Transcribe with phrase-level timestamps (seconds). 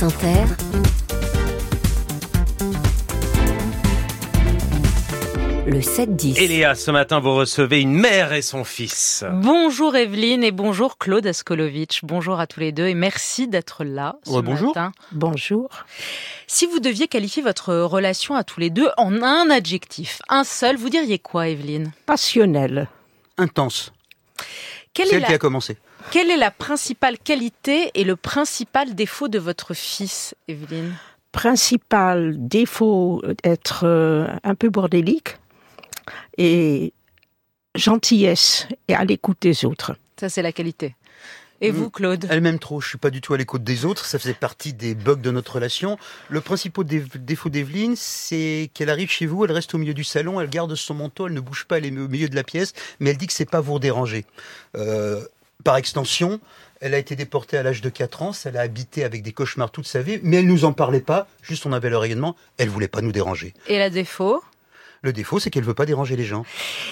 [0.00, 0.46] France Inter,
[5.66, 6.38] le 7-10.
[6.40, 9.24] Eléa, ce matin, vous recevez une mère et son fils.
[9.30, 12.00] Bonjour Evelyne et bonjour Claude Askolovitch.
[12.02, 14.68] Bonjour à tous les deux et merci d'être là ce Ouais, bonjour.
[14.68, 14.92] matin.
[15.12, 15.68] Bonjour.
[16.46, 20.76] Si vous deviez qualifier votre relation à tous les deux en un adjectif, un seul,
[20.76, 21.92] vous diriez quoi Evelyne?
[22.06, 22.88] Passionnel.
[23.38, 23.92] intense.
[24.94, 25.76] quelle est, elle qui a commencé.
[26.10, 30.94] Quelle est la principale qualité et le principal défaut de votre fils, Evelyne?
[31.32, 35.36] Principal défaut être euh, un peu bordélique
[36.38, 36.92] et
[37.76, 39.96] gentillesse et à l'écoute des autres.
[40.18, 40.96] Ça, c'est la qualité.
[41.62, 41.74] Et Mm.
[41.76, 42.26] vous, Claude?
[42.30, 42.80] Elle m'aime trop.
[42.80, 44.06] Je suis pas du tout à l'écoute des autres.
[44.06, 45.98] Ça faisait partie des bugs de notre relation.
[46.30, 50.02] Le principal dé- défaut d'Evelyne, c'est qu'elle arrive chez vous, elle reste au milieu du
[50.04, 52.44] salon, elle garde son manteau, elle ne bouge pas, elle est au milieu de la
[52.44, 54.24] pièce, mais elle dit que c'est pas vous déranger.
[54.76, 55.22] Euh,
[55.62, 56.40] par extension,
[56.80, 59.70] elle a été déportée à l'âge de 4 ans, elle a habité avec des cauchemars
[59.70, 62.68] toute sa vie, mais elle nous en parlait pas, juste on avait le rayonnement, elle
[62.68, 63.54] voulait pas nous déranger.
[63.68, 64.42] Et la défaut?
[65.02, 66.44] Le défaut, c'est qu'elle veut pas déranger les gens.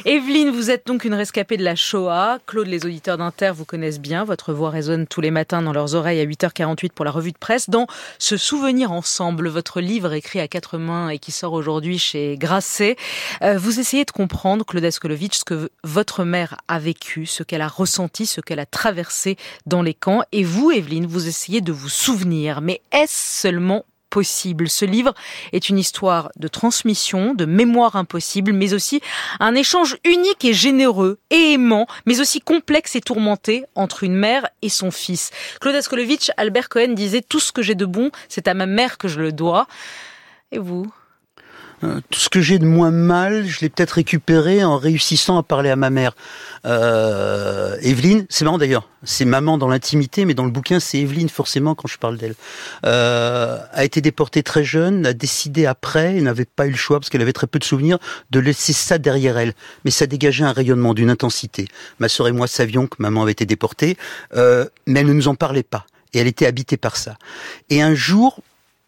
[0.07, 2.39] Evelyne, vous êtes donc une rescapée de la Shoah.
[2.47, 4.25] Claude, les auditeurs d'Inter vous connaissent bien.
[4.25, 7.39] Votre voix résonne tous les matins dans leurs oreilles à 8h48 pour la revue de
[7.39, 7.69] presse.
[7.69, 7.87] Dans
[8.19, 12.97] Ce souvenir ensemble, votre livre écrit à quatre mains et qui sort aujourd'hui chez Grasset,
[13.43, 17.61] euh, vous essayez de comprendre, Claude Askolovitch, ce que votre mère a vécu, ce qu'elle
[17.61, 20.23] a ressenti, ce qu'elle a traversé dans les camps.
[20.33, 22.63] Et vous, Evelyne, vous essayez de vous souvenir.
[22.63, 25.15] Mais est-ce seulement possible Ce livre
[25.53, 29.01] est une histoire de transmission, de mémoire impossible, mais aussi
[29.41, 34.49] un échange unique et généreux et aimant, mais aussi complexe et tourmenté entre une mère
[34.63, 35.31] et son fils.
[35.61, 38.99] Claude Askolovitch, Albert Cohen disait tout ce que j'ai de bon, c'est à ma mère
[38.99, 39.67] que je le dois.
[40.53, 40.91] Et vous?
[41.85, 45.43] Euh, tout ce que j'ai de moins mal, je l'ai peut-être récupéré en réussissant à
[45.43, 46.17] parler à ma mère.
[46.67, 51.29] Euh, Evelyne, c'est marrant d'ailleurs, c'est maman dans l'intimité, mais dans le bouquin c'est Evelyne
[51.29, 52.35] forcément quand je parle d'elle.
[52.85, 56.99] Euh, a été déportée très jeune, a décidé après, et n'avait pas eu le choix
[56.99, 57.99] parce qu'elle avait très peu de souvenirs,
[58.31, 59.55] de laisser ça derrière elle.
[59.85, 61.69] Mais ça dégageait un rayonnement d'une intensité.
[62.01, 63.97] Ma sœur et moi savions que maman avait été déportée,
[64.35, 65.87] euh, mais elle ne nous en parlait pas.
[66.15, 67.17] Et elle était habitée par ça.
[67.71, 68.41] Et un jour,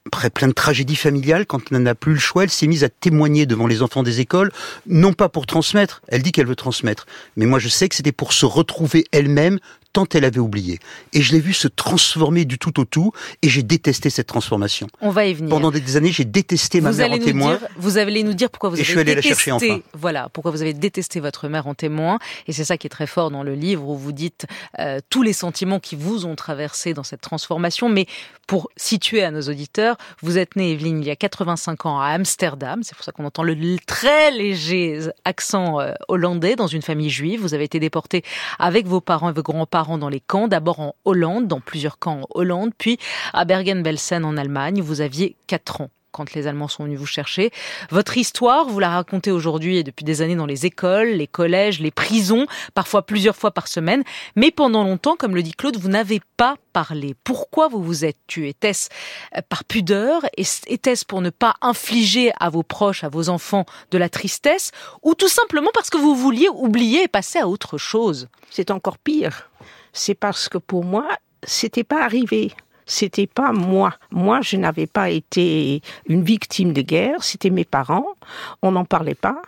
[0.06, 2.88] après plein de tragédies familiales, quand elle n'a plus le choix, elle s'est mise à
[2.88, 4.50] témoigner devant les enfants des écoles,
[4.86, 7.06] non pas pour transmettre, elle dit qu'elle veut transmettre,
[7.36, 9.58] mais moi je sais que c'était pour se retrouver elle-même
[9.92, 10.78] tant elle avait oublié.
[11.12, 13.12] Et je l'ai vu se transformer du tout au tout,
[13.42, 14.86] et j'ai détesté cette transformation.
[15.00, 15.50] On va y venir.
[15.50, 17.56] Pendant des années, j'ai détesté ma vous mère allez en nous témoin.
[17.56, 19.70] dire, vous allez nous dire pourquoi vous Et avez je suis allé la détesté, chercher
[19.72, 19.80] enfin.
[19.94, 22.18] voilà, pourquoi vous avez détesté votre mère en témoin.
[22.46, 24.46] Et c'est ça qui est très fort dans le livre où vous dites
[24.78, 27.88] euh, tous les sentiments qui vous ont traversé dans cette transformation.
[27.88, 28.06] Mais
[28.46, 32.08] pour situer à nos auditeurs, vous êtes née, Evelyne, il y a 85 ans à
[32.08, 32.80] Amsterdam.
[32.82, 37.40] C'est pour ça qu'on entend le très léger accent euh, hollandais dans une famille juive.
[37.40, 38.22] Vous avez été déportée
[38.58, 42.20] avec vos parents et vos grands-parents dans les camps, d'abord en Hollande, dans plusieurs camps
[42.22, 42.98] en Hollande, puis
[43.32, 44.80] à Bergen-Belsen en Allemagne.
[44.80, 47.50] Vous aviez 4 ans quand les Allemands sont venus vous chercher.
[47.90, 51.80] Votre histoire, vous la racontez aujourd'hui et depuis des années dans les écoles, les collèges,
[51.80, 54.02] les prisons, parfois plusieurs fois par semaine.
[54.36, 57.14] Mais pendant longtemps, comme le dit Claude, vous n'avez pas parlé.
[57.24, 58.50] Pourquoi vous vous êtes tué?
[58.50, 58.88] Était-ce
[59.36, 60.22] euh, par pudeur?
[60.36, 64.72] Était-ce pour ne pas infliger à vos proches, à vos enfants, de la tristesse?
[65.02, 68.28] Ou tout simplement parce que vous vouliez oublier et passer à autre chose?
[68.50, 69.50] C'est encore pire.
[69.92, 71.06] C'est parce que pour moi,
[71.42, 72.52] c'était pas arrivé.
[72.90, 73.94] C'était pas moi.
[74.10, 77.22] Moi, je n'avais pas été une victime de guerre.
[77.22, 78.16] C'était mes parents.
[78.62, 79.40] On n'en parlait pas.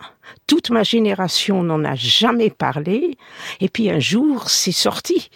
[0.47, 3.17] Toute ma génération n'en a jamais parlé.
[3.59, 5.29] Et puis un jour, c'est sorti.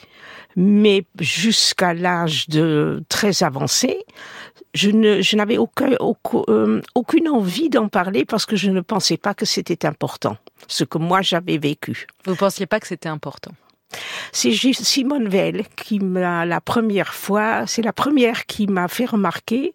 [0.56, 4.06] Mais jusqu'à l'âge de très avancé,
[4.74, 9.86] je n'avais euh, aucune envie d'en parler parce que je ne pensais pas que c'était
[9.86, 10.38] important.
[10.68, 12.08] Ce que moi j'avais vécu.
[12.24, 13.52] Vous ne pensiez pas que c'était important?
[14.32, 19.74] C'est Simone Veil qui m'a la première fois, c'est la première qui m'a fait remarquer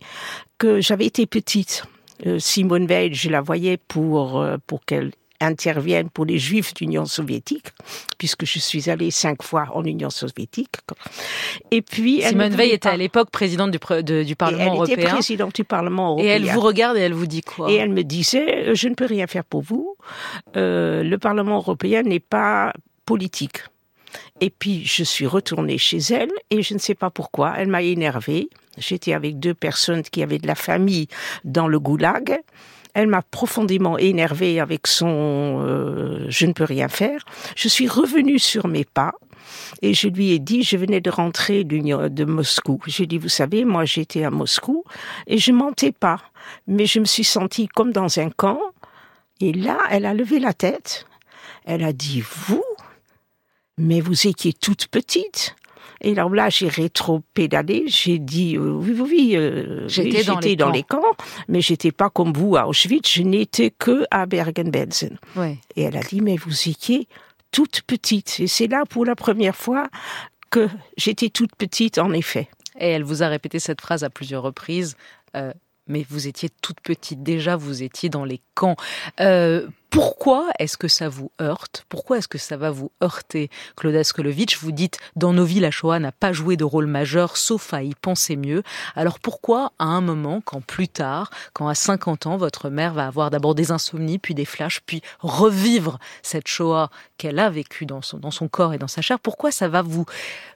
[0.58, 1.84] que j'avais été petite.
[2.26, 7.04] Euh, Simone Veil, je la voyais pour euh, pour qu'elle intervienne pour les Juifs d'Union
[7.04, 7.66] soviétique,
[8.16, 10.76] puisque je suis allée cinq fois en Union soviétique.
[11.72, 14.60] Et puis Simone ne Veil était à l'époque présidente du, pre- de- du et Parlement
[14.84, 15.14] elle était européen.
[15.14, 16.34] présidente du Parlement Et européen.
[16.36, 17.72] elle vous regarde et elle vous dit quoi?
[17.72, 19.96] Et elle me disait, euh, je ne peux rien faire pour vous.
[20.56, 22.72] Euh, le Parlement européen n'est pas
[23.04, 23.62] politique.
[24.40, 27.54] Et puis, je suis retournée chez elle et je ne sais pas pourquoi.
[27.56, 28.48] Elle m'a énervée.
[28.78, 31.08] J'étais avec deux personnes qui avaient de la famille
[31.44, 32.40] dans le goulag.
[32.94, 37.24] Elle m'a profondément énervée avec son euh, je ne peux rien faire.
[37.56, 39.14] Je suis revenue sur mes pas
[39.80, 42.80] et je lui ai dit, je venais de rentrer de Moscou.
[42.86, 44.84] J'ai dit, vous savez, moi j'étais à Moscou
[45.26, 46.18] et je mentais pas,
[46.66, 48.60] mais je me suis sentie comme dans un camp.
[49.40, 51.06] Et là, elle a levé la tête.
[51.64, 52.64] Elle a dit, vous,
[53.82, 55.54] mais vous étiez toute petite.
[56.04, 57.84] Et alors là, j'ai rétro-pédalé.
[57.86, 59.30] J'ai dit euh, oui, oui, oui.
[59.36, 60.72] euh, J'étais oui, dans les dans camps.
[60.72, 61.16] les camps,
[61.48, 63.08] mais j'étais pas comme vous à Auschwitz.
[63.12, 65.18] Je n'étais que à Bergen-Belsen.
[65.36, 65.58] Ouais.
[65.76, 67.06] Et elle a dit mais vous étiez
[67.52, 68.40] toute petite.
[68.40, 69.88] Et c'est là pour la première fois
[70.50, 72.48] que j'étais toute petite, en effet.
[72.80, 74.96] Et elle vous a répété cette phrase à plusieurs reprises.
[75.36, 75.52] euh,
[75.88, 78.76] mais vous étiez toute petite déjà, vous étiez dans les camps.
[79.92, 81.84] Pourquoi est-ce que ça vous heurte?
[81.90, 85.70] Pourquoi est-ce que ça va vous heurter, Claude Askolovitch Vous dites, dans nos vies, la
[85.70, 88.62] Shoah n'a pas joué de rôle majeur, sauf à y penser mieux.
[88.96, 93.06] Alors pourquoi, à un moment, quand plus tard, quand à 50 ans, votre mère va
[93.06, 98.00] avoir d'abord des insomnies, puis des flashs, puis revivre cette Shoah qu'elle a vécue dans
[98.00, 100.06] son, dans son corps et dans sa chair, pourquoi ça va vous,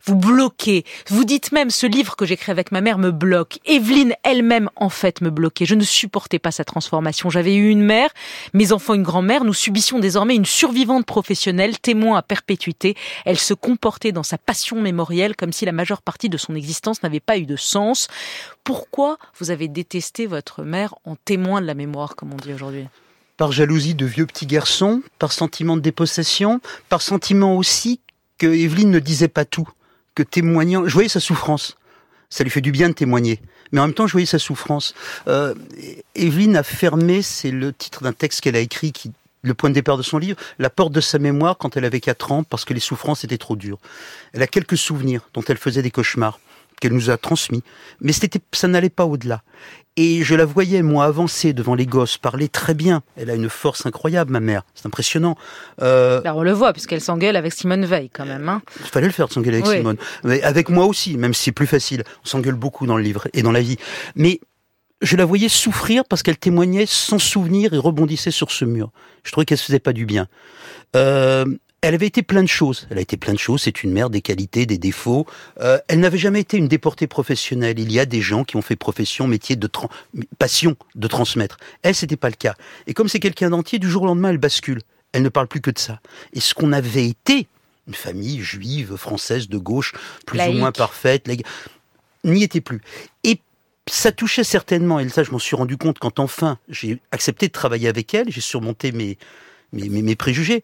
[0.07, 0.87] vous bloquer?
[1.09, 3.59] Vous dites même, ce livre que j'écris avec ma mère me bloque.
[3.67, 5.67] Evelyne elle-même, en fait, me bloquait.
[5.67, 7.29] Je ne supportais pas sa transformation.
[7.29, 8.09] J'avais eu une mère,
[8.55, 9.26] mes enfants une grand-mère.
[9.27, 12.97] Nous subissions désormais une survivante professionnelle, témoin à perpétuité.
[13.25, 17.03] Elle se comportait dans sa passion mémorielle comme si la majeure partie de son existence
[17.03, 18.09] n'avait pas eu de sens.
[18.65, 22.87] Pourquoi vous avez détesté votre mère en témoin de la mémoire, comme on dit aujourd'hui?
[23.37, 28.01] Par jalousie de vieux petits garçons, par sentiment de dépossession, par sentiment aussi
[28.39, 29.69] que Evelyne ne disait pas tout,
[30.15, 31.77] que témoignant, je voyais sa souffrance.
[32.31, 33.41] Ça lui fait du bien de témoigner.
[33.73, 34.95] Mais en même temps, je voyais sa souffrance.
[35.29, 35.55] Euh,
[36.15, 39.13] Evelyne a fermé, c'est le titre d'un texte qu'elle a écrit qui
[39.43, 42.01] le point de départ de son livre, la porte de sa mémoire quand elle avait
[42.01, 43.79] 4 ans parce que les souffrances étaient trop dures.
[44.33, 46.41] Elle a quelques souvenirs dont elle faisait des cauchemars
[46.81, 47.63] qu'elle nous a transmis,
[48.01, 49.43] mais c'était, ça n'allait pas au-delà.
[49.99, 53.03] Et je la voyais, moi, avancer devant les gosses, parler très bien.
[53.17, 54.63] Elle a une force incroyable, ma mère.
[54.75, 55.37] C'est impressionnant.
[55.81, 58.47] Euh, Là, on le voit, puisqu'elle s'engueule avec Simone Veil, quand même.
[58.51, 58.61] Hein.
[58.81, 59.79] il fallait le faire de s'engueuler avec Oui.
[59.79, 59.97] Simone.
[60.23, 62.05] Mais avec moi aussi, même si c'est plus facile.
[62.25, 63.79] On s'engueule beaucoup dans le livre et dans la vie.
[64.17, 64.39] Mais
[65.01, 68.91] je la voyais souffrir parce qu'elle témoignait sans souvenir et rebondissait sur ce mur.
[69.25, 70.27] Je trouvais qu'elle se faisait pas du bien.
[70.95, 71.47] Euh,
[71.83, 72.87] elle avait été plein de choses.
[72.91, 73.63] Elle a été plein de choses.
[73.63, 75.27] C'est une mère, des qualités, des défauts.
[75.61, 77.79] Euh, elle n'avait jamais été une déportée professionnelle.
[77.79, 79.69] Il y a des gens qui ont fait profession, métier de
[80.39, 81.59] passion de transmettre.
[81.83, 82.55] Elle, c'était pas le cas.
[82.87, 84.81] Et comme c'est quelqu'un d'entier, du jour au lendemain, elle bascule.
[85.13, 86.01] Elle ne parle plus que de ça.
[86.33, 87.47] Et ce qu'on avait été,
[87.87, 89.93] une famille juive, française, de gauche,
[90.27, 90.57] plus Laïque.
[90.57, 91.31] ou moins parfaite,
[92.25, 92.81] n'y était plus.
[93.23, 93.41] Et
[93.89, 97.53] ça touchait certainement, et ça je m'en suis rendu compte quand enfin j'ai accepté de
[97.53, 99.17] travailler avec elle, j'ai surmonté mes,
[99.73, 100.63] mes, mes, mes préjugés,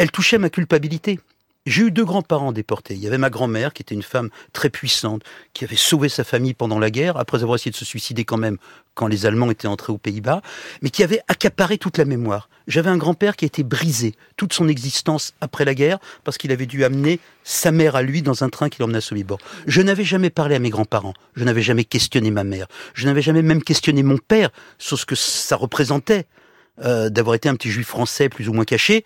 [0.00, 1.20] elle touchait ma culpabilité.
[1.66, 2.94] J'ai eu deux grands-parents déportés.
[2.94, 6.24] Il y avait ma grand-mère, qui était une femme très puissante, qui avait sauvé sa
[6.24, 8.56] famille pendant la guerre, après avoir essayé de se suicider quand même
[8.94, 10.40] quand les Allemands étaient entrés aux Pays-Bas,
[10.80, 12.48] mais qui avait accaparé toute la mémoire.
[12.66, 16.50] J'avais un grand-père qui a été brisé toute son existence après la guerre, parce qu'il
[16.50, 19.38] avait dû amener sa mère à lui dans un train qui l'emmenait à Sobibor.
[19.66, 23.20] Je n'avais jamais parlé à mes grands-parents, je n'avais jamais questionné ma mère, je n'avais
[23.20, 24.48] jamais même questionné mon père
[24.78, 26.24] sur ce que ça représentait
[26.82, 29.04] euh, d'avoir été un petit juif français plus ou moins caché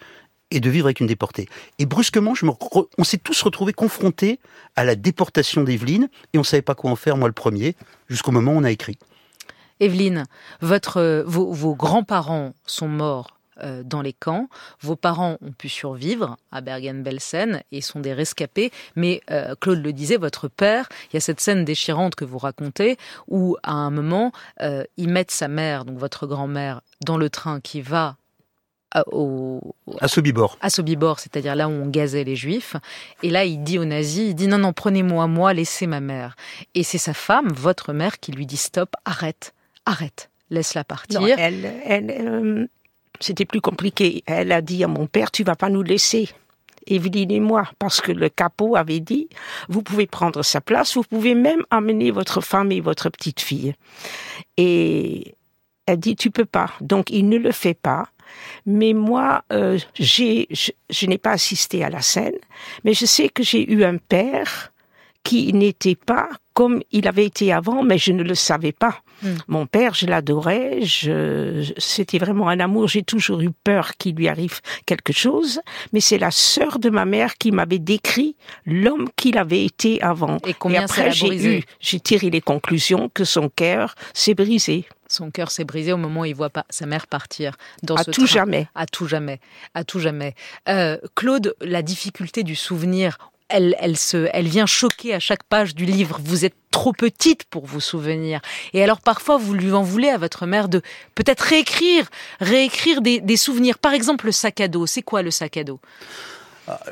[0.51, 1.49] et de vivre avec une déportée.
[1.79, 2.35] Et brusquement,
[2.99, 4.39] on s'est tous retrouvés confrontés
[4.77, 7.77] à la déportation d'Evelyne et on savait pas quoi en faire, moi le premier,
[8.09, 8.99] jusqu'au moment où on a écrit.
[9.81, 10.25] Evelyne,
[10.61, 14.49] votre, euh, vos, grands-parents sont morts euh, dans les camps.
[14.81, 18.71] Vos parents ont pu survivre à Bergen-Belsen et sont des rescapés.
[18.95, 22.39] Mais euh, Claude le disait, votre père, il y a cette scène déchirante que vous
[22.39, 22.97] racontez
[23.27, 24.33] où, à un moment,
[24.97, 28.17] ils mettent sa mère, donc votre grand-mère, dans le train qui va
[28.95, 30.57] à- au, À Sobibor.
[30.61, 32.77] à Sobibor, c'est-à-dire là où on gazait les juifs.
[33.23, 36.37] Et là, il dit aux nazis, il dit non, non, prenez-moi, moi, laissez ma mère.
[36.75, 39.53] Et c'est sa femme, votre mère, qui lui dit stop, arrête,
[39.85, 41.21] arrête, laisse-la partir.
[41.21, 42.67] Non, elle, elle, euh,
[43.21, 44.23] c'était plus compliqué.
[44.27, 46.29] Elle a dit à mon père, tu vas pas nous laisser.
[46.87, 49.31] Evelyne et moi, parce que le capot avait dit,
[49.71, 53.75] vous pouvez prendre sa place, vous pouvez même amener votre femme et votre petite fille.
[54.59, 55.35] Et
[55.87, 56.71] elle dit, tu peux pas.
[56.81, 58.09] Donc, il ne le fait pas.
[58.67, 62.37] Mais moi, euh, j'ai, je, je n'ai pas assisté à la scène,
[62.85, 64.73] mais je sais que j'ai eu un père
[65.25, 69.01] qui n'était pas comme il avait été avant, mais je ne le savais pas.
[69.23, 69.35] Hmm.
[69.49, 72.87] Mon père, je l'adorais, je, c'était vraiment un amour.
[72.87, 75.61] J'ai toujours eu peur qu'il lui arrive quelque chose,
[75.93, 78.37] mais c'est la sœur de ma mère qui m'avait décrit
[78.67, 80.39] l'homme qu'il avait été avant.
[80.47, 84.85] Et combien Et après, j'ai eu, j'ai tiré les conclusions que son cœur s'est brisé
[85.15, 88.03] Son cœur s'est brisé au moment où il voit pas sa mère partir dans à
[88.03, 88.35] ce tout train.
[88.35, 88.69] jamais.
[88.75, 89.39] À tout jamais.
[89.75, 90.35] À tout jamais.
[90.69, 93.19] Euh, Claude, la difficulté du souvenir,
[93.49, 96.19] elle, elle, se, elle vient choquer à chaque page du livre.
[96.21, 98.41] Vous êtes trop petite pour vous souvenir.
[98.73, 100.83] Et alors parfois, vous lui en voulez à votre mère de
[101.15, 103.79] peut-être réécrire, réécrire des, des souvenirs.
[103.79, 104.87] Par exemple, le sac à dos.
[104.87, 105.79] C'est quoi le sac à dos?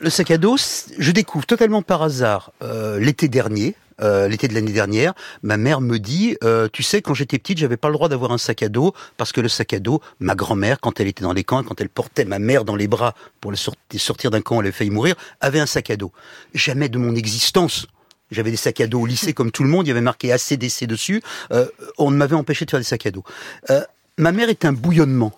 [0.01, 0.57] Le sac à dos,
[0.99, 3.75] je découvre totalement par hasard euh, l'été dernier.
[4.03, 7.59] Euh, l'été de l'année dernière, ma mère me dit, euh, tu sais, quand j'étais petite,
[7.59, 10.01] j'avais pas le droit d'avoir un sac à dos parce que le sac à dos,
[10.21, 12.89] ma grand-mère, quand elle était dans les camps, quand elle portait ma mère dans les
[12.89, 16.13] bras pour le sortir d'un camp, elle avait failli mourir, avait un sac à dos.
[16.55, 17.87] Jamais de mon existence.
[18.31, 20.33] J'avais des sacs à dos au lycée comme tout le monde, il y avait marqué
[20.33, 21.23] ACDC dessus.
[21.53, 21.67] Euh,
[21.99, 23.25] on m'avait empêché de faire des sacs à dos.
[23.71, 23.83] Euh,
[24.19, 25.33] ma mère est un bouillonnement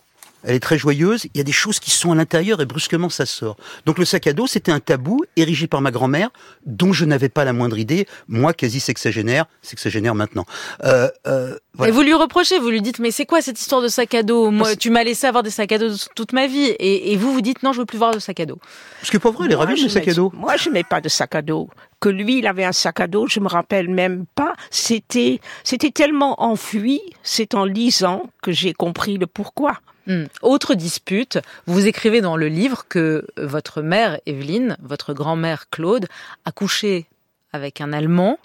[0.45, 3.09] elle est très joyeuse, il y a des choses qui sont à l'intérieur et brusquement
[3.09, 3.57] ça sort.
[3.87, 6.31] Donc le sac à dos, c'était un tabou érigé par ma grand-mère,
[6.67, 10.47] dont je n'avais pas la moindre idée, moi quasi sexagénaire, sexagénaire maintenant.
[10.85, 11.91] Euh, euh, voilà.
[11.91, 14.23] Et vous lui reprochez, vous lui dites, mais c'est quoi cette histoire de sac à
[14.23, 14.51] dos?
[14.51, 17.33] Moi, tu m'as laissé avoir des sacs à dos toute ma vie, et, et, vous
[17.33, 18.59] vous dites, non, je veux plus voir de sac à dos.
[19.01, 20.31] Parce que pour vrai, elle est ravie de sac à dos.
[20.35, 21.69] Moi, je mets pas de sac à dos
[22.05, 24.53] que lui, il avait un sac à dos, je me rappelle même pas.
[24.71, 29.79] C'était, c'était tellement enfui, c'est en lisant que j'ai compris le pourquoi.
[30.07, 30.25] Hmm.
[30.43, 36.07] Autre dispute, vous écrivez dans le livre que votre mère Evelyne, votre grand-mère Claude,
[36.45, 37.07] a couché
[37.53, 38.39] avec un Allemand.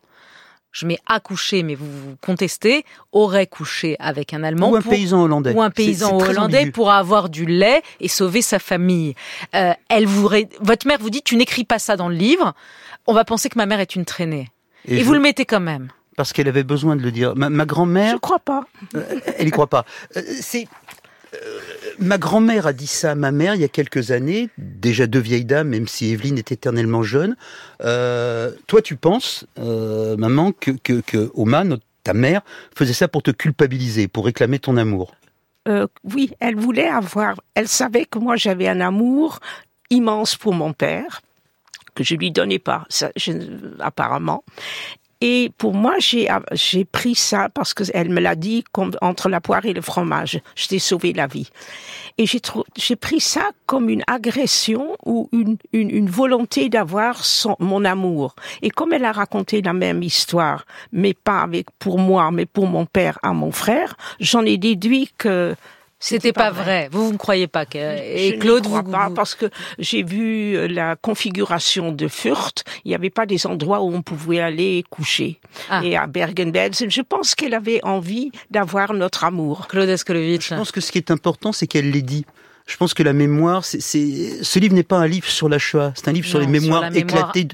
[0.71, 4.69] Je mets a couché, mais vous, vous contestez, aurait couché avec un Allemand.
[4.69, 5.53] Ou un paysan hollandais.
[5.53, 9.15] Ou un paysan hollandais pour avoir du lait et sauver sa famille.
[9.55, 10.29] Euh, elle vous,
[10.61, 12.53] votre mère vous dit, tu n'écris pas ça dans le livre,
[13.07, 14.49] on va penser que ma mère est une traînée.
[14.85, 17.33] Et, vous le mettez quand même parce qu'elle avait besoin de le dire.
[17.37, 18.11] Ma, grand-mère.
[18.11, 18.65] Je crois pas.
[18.93, 19.85] Euh, elle y croit pas.
[20.17, 20.67] Euh, c'est
[22.00, 25.19] ma grand-mère a dit ça à ma mère il y a quelques années, déjà deux
[25.19, 27.36] vieilles dames, même si Evelyne est éternellement jeune.
[27.81, 31.63] Euh, toi, tu penses, euh, maman, que, que, Oma,
[32.03, 32.41] ta mère,
[32.75, 35.13] faisait ça pour te culpabiliser, pour réclamer ton amour?
[35.67, 37.36] Euh, Oui, elle voulait avoir.
[37.53, 39.39] Elle savait que moi j'avais un amour
[39.89, 41.21] immense pour mon père
[41.95, 42.86] que je lui donnais pas,
[43.79, 44.43] apparemment.
[45.21, 49.27] Et pour moi, j'ai j'ai pris ça parce que elle me l'a dit comme entre
[49.27, 50.39] la poire et le fromage.
[50.55, 51.49] Je t'ai sauvé la vie.
[52.17, 57.21] Et j'ai pris ça comme une agression ou une une, une volonté d'avoir
[57.59, 58.35] mon amour.
[58.61, 62.67] Et comme elle a raconté la même histoire, mais pas avec pour moi, mais pour
[62.67, 65.55] mon père à mon frère, j'en ai déduit que
[66.00, 66.88] c'était pas, vrai.
[66.91, 67.77] Vous, vous ne croyez pas que...
[67.77, 68.84] Et Claude, vous...
[68.84, 72.63] pas parce que j'ai vu euh, la configuration de Furt.
[72.86, 75.39] Il n'y avait pas des endroits où on pouvait aller coucher.
[75.70, 75.82] Ah.
[75.84, 79.68] Et à Bergen-Belsen, je pense qu'elle avait envie d'avoir notre amour.
[79.68, 80.50] Claude Escolovitch.
[80.50, 82.25] Je pense que ce qui est important, c'est qu'elle l'ait dit.
[82.69, 85.91] Je pense que la mémoire, c'est, ce livre n'est pas un livre sur la Shoah,
[85.95, 87.47] c'est un livre sur les mémoires éclatées,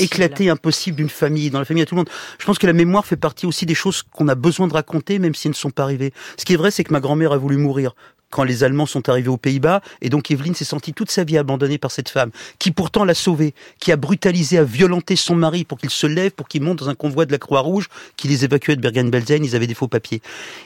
[0.00, 2.08] éclatées, impossibles d'une famille, dans la famille à tout le monde.
[2.38, 5.18] Je pense que la mémoire fait partie aussi des choses qu'on a besoin de raconter,
[5.18, 6.14] même si elles ne sont pas arrivées.
[6.38, 7.94] Ce qui est vrai, c'est que ma grand-mère a voulu mourir
[8.30, 11.36] quand les Allemands sont arrivés aux Pays-Bas, et donc Evelyne s'est sentie toute sa vie
[11.36, 15.64] abandonnée par cette femme, qui pourtant l'a sauvée, qui a brutalisé, a violenté son mari
[15.64, 18.44] pour qu'il se lève, pour qu'il monte dans un convoi de la Croix-Rouge, qui les
[18.44, 20.22] évacuait de Bergen-Belsen, ils avaient des faux papiers.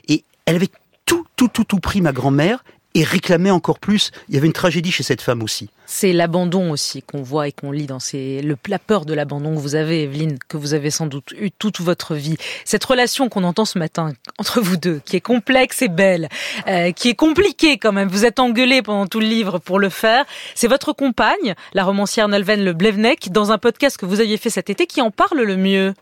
[0.07, 0.71] Et elle avait
[1.05, 2.63] tout, tout, tout, tout pris, ma grand-mère,
[2.95, 4.11] et réclamait encore plus.
[4.29, 5.71] Il y avait une tragédie chez cette femme aussi.
[5.87, 9.55] C'est l'abandon aussi qu'on voit et qu'on lit dans ces, le, la peur de l'abandon
[9.55, 12.37] que vous avez, Evelyne, que vous avez sans doute eu toute votre vie.
[12.65, 16.29] Cette relation qu'on entend ce matin entre vous deux, qui est complexe et belle,
[16.67, 18.09] euh, qui est compliquée quand même.
[18.09, 20.25] Vous êtes engueulé pendant tout le livre pour le faire.
[20.55, 24.51] C'est votre compagne, la romancière Nelven Le Blevnek, dans un podcast que vous aviez fait
[24.51, 25.95] cet été, qui en parle le mieux.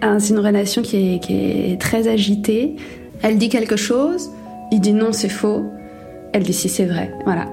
[0.00, 2.76] Ah, c'est une relation qui est, qui est très agitée.
[3.20, 4.30] Elle dit quelque chose,
[4.70, 5.64] il dit non, c'est faux.
[6.32, 7.12] Elle dit si, c'est vrai.
[7.24, 7.46] Voilà.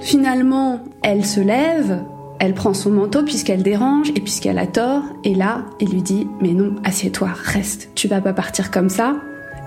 [0.00, 2.02] Finalement, elle se lève,
[2.38, 5.02] elle prend son manteau puisqu'elle dérange et puisqu'elle a tort.
[5.24, 7.90] Et là, il lui dit mais non, assieds-toi, reste.
[7.94, 9.16] Tu vas pas partir comme ça.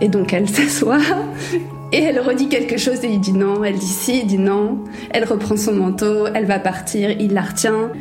[0.01, 0.99] Et donc elle s'assoit
[1.93, 3.63] et elle redit quelque chose et il dit non.
[3.63, 4.79] Elle dit si, il dit non.
[5.11, 7.91] Elle reprend son manteau, elle va partir, il la retient.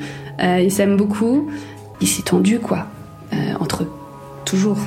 [0.43, 1.49] Euh, ils s'aiment beaucoup.
[2.01, 2.87] Il s'est tendu quoi
[3.33, 3.93] euh, entre eux,
[4.45, 4.79] toujours.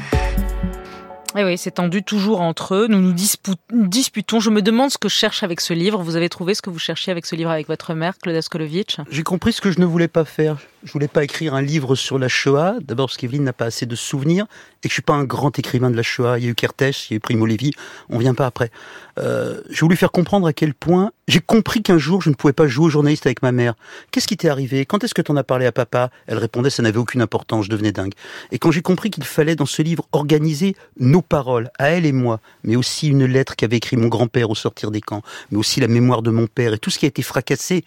[1.37, 2.87] Oui, oui, c'est tendu toujours entre eux.
[2.87, 4.39] Nous nous disputons.
[4.39, 6.01] Je me demande ce que je cherche avec ce livre.
[6.01, 8.97] Vous avez trouvé ce que vous cherchiez avec ce livre avec votre mère, Claude Askolovitch
[9.11, 10.57] J'ai compris ce que je ne voulais pas faire.
[10.83, 12.77] Je voulais pas écrire un livre sur la Shoah.
[12.81, 14.47] D'abord parce qu'Evelyne n'a pas assez de souvenirs
[14.81, 16.39] et que je suis pas un grand écrivain de la Shoah.
[16.39, 17.71] Il y a eu Kertész, il y a eu Primo Levi.
[18.09, 18.71] On vient pas après.
[19.17, 22.53] Euh, j'ai voulu faire comprendre à quel point j'ai compris qu'un jour je ne pouvais
[22.53, 23.75] pas jouer au journaliste avec ma mère.
[24.11, 24.85] Qu'est-ce qui t'est arrivé?
[24.85, 26.09] Quand est-ce que t'en as parlé à papa?
[26.27, 27.65] Elle répondait ça n'avait aucune importance.
[27.65, 28.13] Je devenais dingue.
[28.51, 32.11] Et quand j'ai compris qu'il fallait dans ce livre organiser nos paroles à elle et
[32.11, 35.79] moi, mais aussi une lettre qu'avait écrit mon grand-père au sortir des camps, mais aussi
[35.79, 37.83] la mémoire de mon père et tout ce qui a été fracassé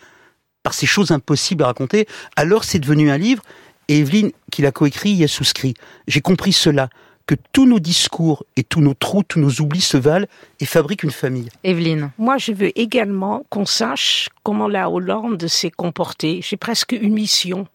[0.62, 2.06] par ces choses impossibles à raconter,
[2.36, 3.42] alors c'est devenu un livre,
[3.88, 5.74] et Evelyne, qui l'a coécrit, y a souscrit.
[6.06, 6.90] J'ai compris cela,
[7.30, 10.26] que tous nos discours et tous nos trous, tous nos oublis se valent
[10.58, 11.48] et fabriquent une famille.
[11.62, 12.10] Evelyne.
[12.18, 16.40] Moi, je veux également qu'on sache comment la Hollande s'est comportée.
[16.42, 17.68] J'ai presque une mission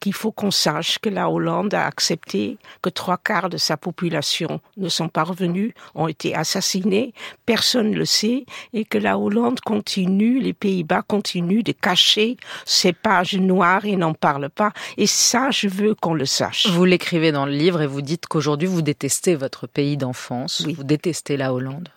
[0.00, 4.60] qu'il faut qu'on sache que la Hollande a accepté que trois quarts de sa population
[4.76, 7.12] ne sont pas revenus, ont été assassinés,
[7.46, 12.92] personne ne le sait, et que la Hollande continue, les Pays-Bas continuent de cacher ces
[12.92, 14.72] pages noires et n'en parlent pas.
[14.96, 16.66] Et ça, je veux qu'on le sache.
[16.68, 20.74] Vous l'écrivez dans le livre et vous dites qu'aujourd'hui vous détestez votre pays d'enfance, Oui.
[20.74, 21.88] vous détestez la Hollande.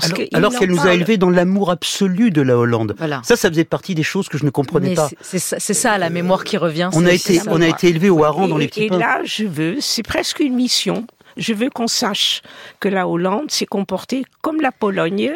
[0.00, 2.94] Parce Alors, qu'elle nous a élevés dans l'amour absolu de la Hollande.
[2.98, 3.20] Voilà.
[3.24, 5.08] Ça, ça faisait partie des choses que je ne comprenais Mais pas.
[5.20, 5.38] c'est-
[5.74, 6.90] ça, la mémoire qui revient.
[6.94, 7.50] On a été, ça.
[7.50, 8.98] on a été élevés au hareng dans les petits Et pains.
[8.98, 11.06] là, je veux, c'est presque une mission.
[11.36, 12.42] Je veux qu'on sache
[12.80, 15.32] que la Hollande s'est comportée comme la Pologne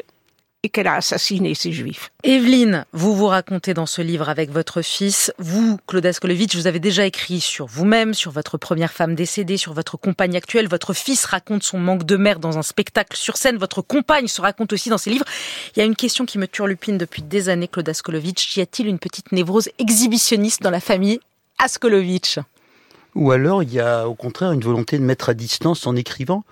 [0.64, 2.10] et qu'elle a assassiné ses juifs.
[2.24, 5.32] Evelyne, vous vous racontez dans ce livre avec votre fils.
[5.38, 9.72] Vous, Claude Askolovitch, vous avez déjà écrit sur vous-même, sur votre première femme décédée, sur
[9.72, 10.68] votre compagne actuelle.
[10.68, 13.56] Votre fils raconte son manque de mère dans un spectacle sur scène.
[13.56, 15.26] Votre compagne se raconte aussi dans ses livres.
[15.76, 18.56] Il y a une question qui me turlupine depuis des années, Claude Askolovitch.
[18.56, 21.20] Y a-t-il une petite névrose exhibitionniste dans la famille
[21.58, 22.40] Askolovitch
[23.14, 26.42] Ou alors, il y a au contraire une volonté de mettre à distance en écrivant?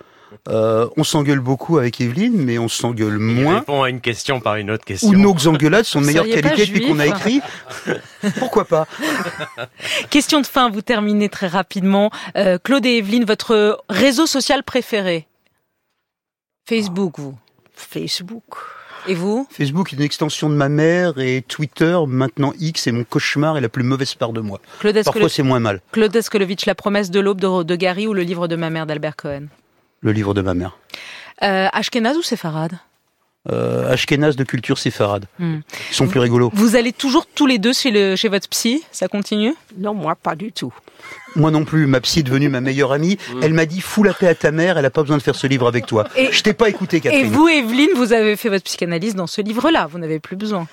[0.49, 3.59] Euh, on s'engueule beaucoup avec Evelyne, mais on s'engueule Il moins.
[3.59, 5.09] répond à une question par une autre question.
[5.09, 7.41] Ou nos engueulades sont de meilleure qualité depuis qu'on a écrit.
[8.39, 8.87] Pourquoi pas
[10.09, 12.11] Question de fin, vous terminez très rapidement.
[12.35, 15.27] Euh, Claude et Evelyne, votre réseau social préféré
[16.67, 17.37] Facebook, vous.
[17.73, 18.43] Facebook.
[19.07, 23.05] Et vous Facebook est une extension de ma mère et Twitter, maintenant X, est mon
[23.05, 24.59] cauchemar et la plus mauvaise part de moi.
[24.79, 25.79] Claude, Parfois, c'est moins mal.
[25.93, 28.85] Claude Askolovitch, La promesse de l'aube de, de Gary ou le livre de ma mère
[28.85, 29.45] d'Albert Cohen
[30.01, 30.77] Le livre de ma mère.
[31.43, 32.77] euh, Ashkenaz ou Séfarade?
[33.51, 35.25] Euh, Ashkenaz de culture séfarade.
[35.39, 35.59] Hmm.
[35.91, 36.51] Ils sont plus rigolos.
[36.53, 38.83] Vous allez toujours tous les deux chez, le, chez votre psy?
[38.91, 39.53] Ça continue?
[39.77, 40.73] Non, moi, pas du tout.
[41.37, 43.17] Moi non plus, ma psy est devenue ma meilleure amie.
[43.41, 45.35] Elle m'a dit, fous la paix à ta mère, elle a pas besoin de faire
[45.35, 46.05] ce livre avec toi.
[46.17, 47.27] Et- Je t'ai pas écouté, Et Catherine.
[47.31, 49.87] vous, Evelyne, vous avez fait votre psychanalyse dans ce livre-là.
[49.89, 50.67] Vous n'avez plus besoin.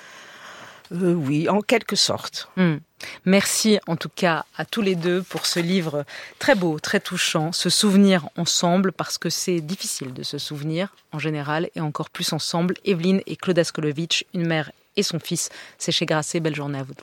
[0.92, 2.48] Euh, oui, en quelque sorte.
[2.56, 2.76] Hmm.
[3.24, 6.04] Merci en tout cas à tous les deux pour ce livre
[6.38, 11.18] très beau, très touchant, se souvenir ensemble parce que c'est difficile de se souvenir en
[11.18, 12.74] général et encore plus ensemble.
[12.84, 16.40] Evelyne et Claude Askolovitch, une mère et son fils, c'est chez Grasset.
[16.40, 16.94] Belle journée à vous.